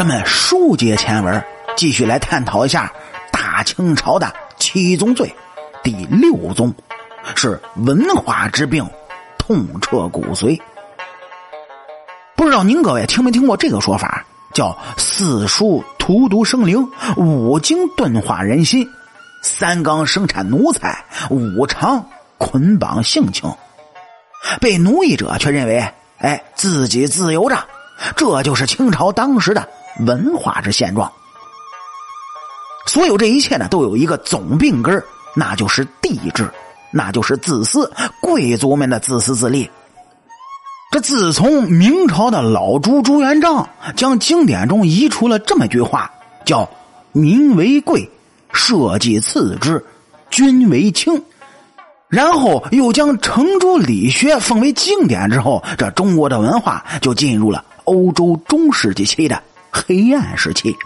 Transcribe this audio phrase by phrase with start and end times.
[0.00, 1.44] 咱们书接前文，
[1.76, 2.90] 继续来探讨一下
[3.30, 5.30] 大清朝的七宗罪。
[5.82, 6.72] 第六宗
[7.36, 8.82] 是文化之病，
[9.36, 10.58] 痛彻骨髓。
[12.34, 14.24] 不知道您各位听没听过这个说法？
[14.54, 18.88] 叫四书荼毒生灵，五经钝化人心，
[19.42, 22.06] 三纲生产奴才，五常
[22.38, 23.54] 捆绑性情。
[24.62, 25.86] 被奴役者却认为，
[26.16, 27.58] 哎，自己自由着，
[28.16, 29.68] 这就是清朝当时的。
[30.06, 31.10] 文化之现状，
[32.86, 35.02] 所有这一切呢，都有一个总病根
[35.34, 36.50] 那就是帝制，
[36.90, 39.70] 那就是自私，贵族们的自私自利。
[40.90, 46.10] 这自从明朝的老朱朱元璋将经典中移除了这么一句话，
[46.44, 46.68] 叫
[47.12, 48.10] “民为贵，
[48.52, 49.84] 社稷次之，
[50.30, 51.22] 君为轻”，
[52.10, 59.40] 然后又将程朱理学奉为经典之后，这中国的文化就进入了欧洲中世纪期的。
[59.70, 60.76] 黑暗时期，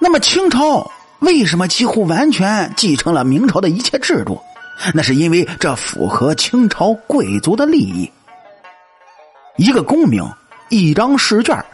[0.00, 0.90] 那么清朝
[1.20, 4.40] 为什么几乎完全继承了明朝的一切制度？
[4.94, 8.10] 那是因为这符合清朝贵族的利益。
[9.56, 10.28] 一个功名，
[10.70, 11.64] 一张试卷，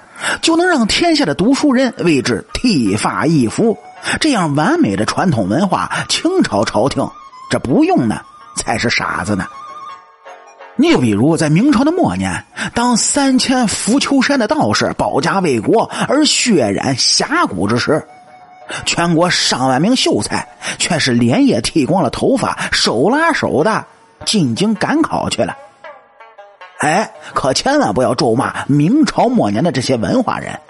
[0.43, 3.79] 就能让天下的读书人为之剃发易服。
[4.21, 7.09] 这样完美的传统文化，清朝朝廷
[7.51, 8.21] 这不用呢，
[8.57, 9.47] 才是傻子呢。
[10.77, 18.07] 你就比如在明朝的末年，当三千浮丘山的道士保家卫国而血染峡谷之时，
[18.85, 20.47] 全国上万名秀才
[20.79, 23.85] 却是连夜剃光了头发，手拉手的
[24.25, 25.57] 进京赶考去了。
[26.79, 30.61] 哎，可千万不要咒骂明朝末年的这些文化人，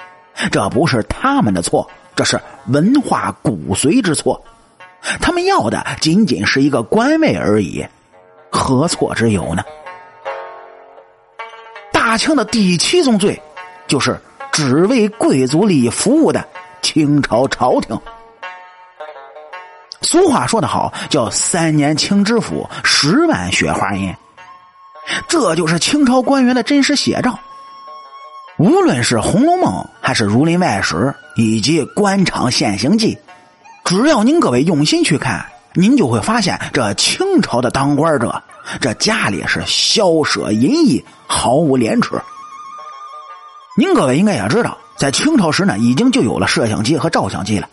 [0.50, 4.42] 这不是他们的错，这是文化骨髓之错。
[5.20, 7.86] 他们要的仅仅是一个官位而已，
[8.50, 9.62] 何错之有呢？
[12.18, 13.40] 清的第七宗罪，
[13.86, 14.20] 就是
[14.52, 16.46] 只为贵族利益服务的
[16.82, 17.98] 清朝朝廷。
[20.02, 24.14] 俗话说得好，叫“三年清知府，十万雪花银”，
[25.28, 27.38] 这就是清朝官员的真实写照。
[28.58, 30.94] 无论是《红楼梦》，还是《儒林外史》，
[31.36, 33.16] 以及《官场现形记》，
[33.84, 38.42] 只要您各位用心去看，您就会发现，这清朝的当官者。
[38.80, 42.20] 这家里是萧舍淫逸，毫无廉耻。
[43.78, 47.68] 您各位应该也知道，在清朝时呢，已经就有了摄像机和照相机了。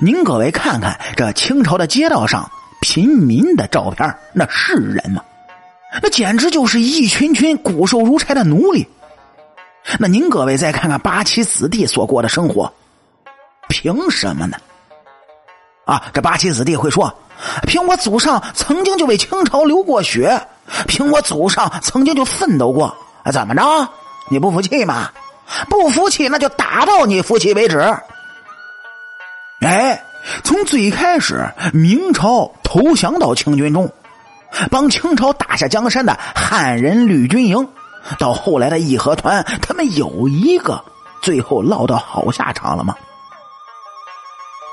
[0.00, 2.50] 您各位看看这清朝的街道上
[2.80, 5.22] 平民的照片，那是人吗？
[6.02, 8.86] 那简直就是一群群骨瘦如柴的奴隶。
[9.98, 12.72] 那您各位再看看八旗子弟所过的生活，
[13.68, 14.56] 凭什么呢？
[15.84, 17.12] 啊，这八旗子弟会说。
[17.66, 20.46] 凭我祖上曾经就为清朝流过血，
[20.86, 22.94] 凭我祖上曾经就奋斗过，
[23.32, 23.62] 怎么着？
[24.30, 25.10] 你不服气吗？
[25.70, 27.78] 不服气，那就打到你服气为止。
[29.62, 30.02] 哎，
[30.44, 33.90] 从最开始明朝投降到清军中，
[34.70, 37.66] 帮清朝打下江山的汉人绿军营，
[38.18, 40.84] 到后来的义和团，他们有一个
[41.22, 42.94] 最后落到好下场了吗？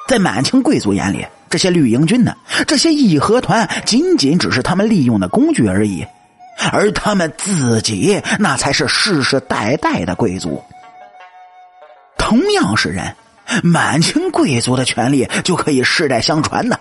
[0.07, 1.25] 在满清贵族眼里。
[1.49, 2.35] 这些绿营军呢？
[2.67, 6.05] 这些义和团仅仅只是他们利用的工具而已，
[6.73, 10.61] 而他们自己那才是世世代代的贵族。
[12.17, 13.15] 同样是人，
[13.63, 16.77] 满清贵族的权利就可以世代相传呢？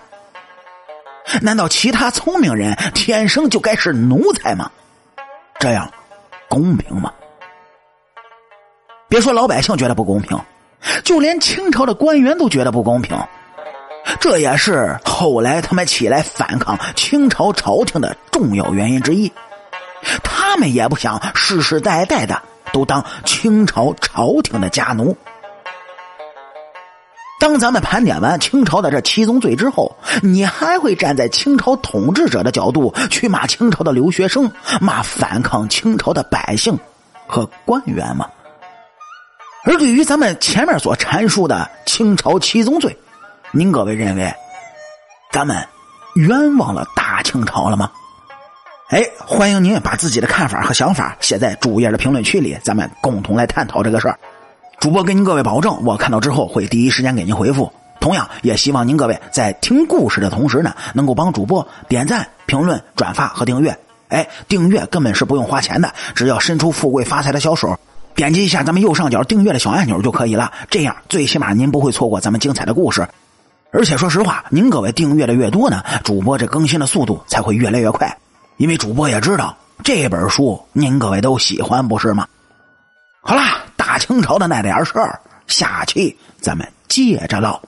[1.41, 4.69] 难道其他聪明人天生就该是奴才吗？
[5.59, 5.89] 这样
[6.49, 7.13] 公平吗？
[9.07, 10.37] 别说老百姓觉得不公平，
[11.03, 13.17] 就连清朝的官员都觉得不公平。
[14.19, 19.31] 这也是后来他们起来反抗清朝朝廷的重要原因之一。
[20.23, 25.17] 他们也不想世世代代的都当清朝朝廷的家奴。
[27.39, 34.51] 当咱们盘点完清朝的这七宗罪之后，你还会站在清朝统治者的角度去骂清朝的留学生、
[34.81, 36.79] 骂反抗清朝的百姓
[37.27, 38.27] 和官员吗？
[39.67, 42.97] 而对于咱们前面所阐述的清朝七宗罪，
[43.51, 44.33] 您各位认为，
[45.29, 45.61] 咱们
[46.15, 47.91] 冤枉了大清朝了吗？
[48.91, 54.17] 哎，欢迎您把自己的看法和想法写在主页的评论区里，咱们共同来探讨这个事儿。
[54.79, 57.69] 主播跟您各位保证，我看到之后会第一时间给您回复。
[57.99, 63.77] 同样，也希望您各位在听故事的同时呢，能够帮主播点赞、评论、转发和订阅。
[64.07, 67.77] 哎，订阅根本是不用花钱的，只要伸出富贵发财的小手，
[68.17, 70.51] 点击一下咱们右上角订阅的小按钮就可以了。
[70.71, 73.07] 这样，最起码您不会错过咱们精彩的故事。
[73.71, 78.17] 而且说实话，您各位订阅的越多呢，主播这更新的速度才会越来越快。
[78.57, 82.27] 因为主播也知道这本书您各位都喜欢，不是吗？
[83.21, 87.61] 好啦，大清朝的那点事儿，下期咱们接着唠。